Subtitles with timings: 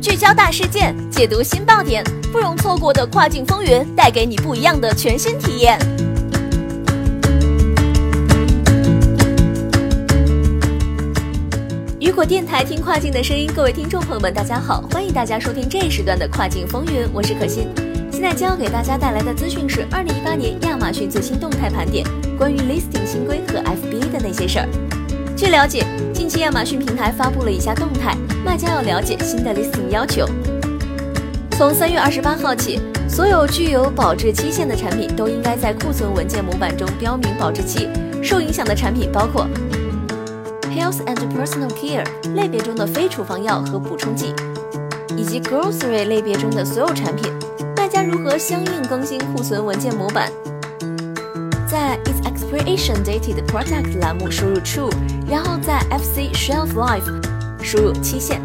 [0.00, 5.78] 聚焦大事件，解读新爆点，不容错过的跨境风云，带给你不一样的全新体验。
[11.98, 17.68] 雨果电台听跨境的声音，各位听众朋友们，大家好，欢迎大家收听这一时段的跨境风云，我是可心。
[18.10, 22.04] 现在将要给大家带来的资讯是二零一八年亚马逊最新动态盘点，
[22.42, 24.68] 关于 listing 新规和 FBA 的那些事儿。
[25.36, 30.26] 据了解，近期亚马逊平台发布了以下动态，卖家要了解新的 listing 要求。
[31.52, 37.88] 从三月二十八号起，所有具有保质期限的产品都应该在库存文件模板中标明保质期。
[38.20, 39.46] 受影响的产品包括。
[40.76, 42.04] Health and Personal Care
[42.34, 44.34] 类别中的非处方药和补充剂，
[45.16, 47.32] 以及 Grocery 类别中的所有产品，
[47.76, 50.28] 卖家如何相应更新库存文件模板？
[51.72, 54.92] 在 Its Expiration Dated Product 栏目输入 True，
[55.26, 57.10] 然后在 FC Shelf Life
[57.62, 58.42] 输入期限。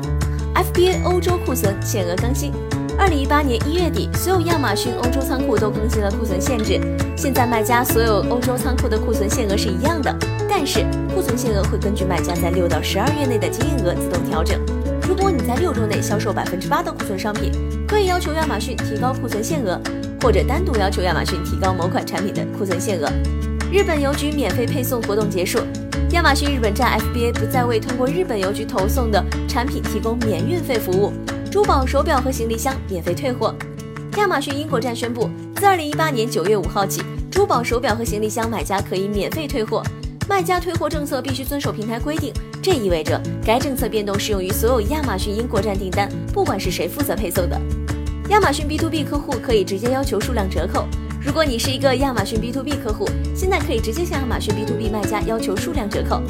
[0.55, 2.53] FBA 欧洲库存限额更新。
[2.97, 6.79] 二零一八年一月底，所有亚马逊欧洲仓库都更新了库存限制。
[7.17, 10.15] 现在卖家所有欧洲仓库的库存限额是一样的，
[10.49, 14.57] 但是库存限额会根据卖家在六到十二月内的经营额自动调整。
[15.05, 17.51] 如果你在六周内销售百分之八的库存商品，
[17.85, 19.77] 可以要求亚马逊提高库存限额，
[20.21, 23.09] 或者单独要求亚马逊提高某款产品的库存限额。
[23.71, 25.59] 日本邮局免费配送活动结束，
[26.11, 31.11] 亚马逊日本站 FBA 不再为通过日本邮局投送的产品提供免运费服务。
[31.51, 33.53] 珠宝、手表和行李箱免费退货。
[34.17, 39.83] 亚马逊英国站宣布，自二零一八年九月五号起，珠宝、手表和行李箱买家可以免费退货。
[40.27, 47.59] 卖家退货政策必须遵守平台规定，这意味着该政策变动适用于所有亚马逊英国站订单，不管是谁负责配送的。
[48.29, 50.85] 亚马逊 B to B 客户可以直接要求数量折扣。
[51.25, 56.21] 如果你是一个亚马逊 B to B 客户，现在可以直接向亚马逊 B to B 卖家要求数量折扣。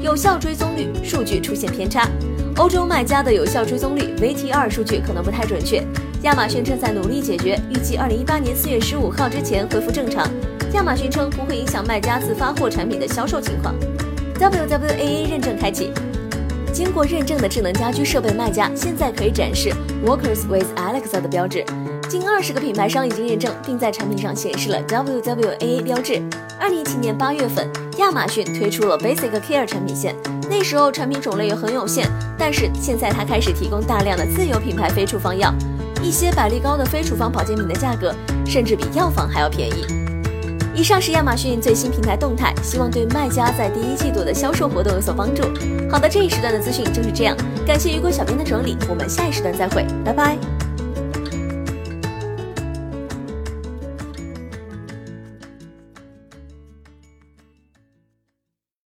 [0.00, 2.08] 有效追踪率数据出现偏差。
[2.56, 5.86] 欧洲卖家的有效追踪率 VTR 数据可能不太准确，
[6.22, 10.26] 亚马逊正在努力解决，预计二零一八年四月十五号之前恢复正常。
[10.72, 13.74] 亚马逊称不会影响卖家自发货产品的销售情况。
[14.38, 15.90] WWAA 认证开启，
[16.72, 19.70] 经过认证的智能家居设备卖家现在可以展示
[20.06, 21.64] Workers with Alexa 的标志。
[22.08, 26.22] 近二十个品牌商已经认证，并在产品上显示了 WWAA 标志。
[26.58, 30.16] 二零一七年八月份，亚马逊推出了 Basic Care 产品线。
[30.48, 35.52] 那时候产品种类也很有限，但是现在它开始提供大量的自有品牌非处方药，
[36.02, 38.14] 一些百利高的非处方保健品的价格
[38.46, 40.11] 甚至比药房还要便宜。
[40.74, 45.42] 以上是亚马逊最新平台动态，希望对卖家在第一季度的销售活动有所帮助。
[45.90, 50.61] 好的，这一时段的资讯就是这样，感谢雨果小编的整理，我们下一时段再会，拜拜。